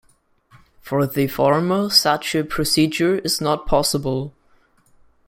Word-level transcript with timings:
For 0.79 1.05
the 1.05 1.27
former, 1.27 1.91
such 1.91 2.33
a 2.33 2.43
procedure 2.43 3.19
is 3.19 3.39
not 3.39 3.67
possible. 3.67 4.33